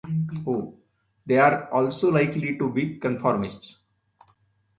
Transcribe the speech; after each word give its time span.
They 1.27 1.37
are 1.37 1.71
also 1.71 2.09
likely 2.09 2.57
to 2.57 2.67
be 2.71 2.97
conformists. 2.97 3.77